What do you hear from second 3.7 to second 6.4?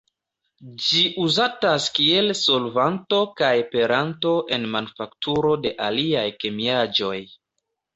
peranto en manufakturo de aliaj